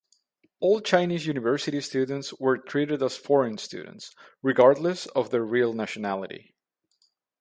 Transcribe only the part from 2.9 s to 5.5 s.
as foreign students, regardless of their